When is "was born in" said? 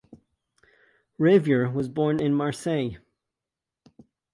1.71-2.33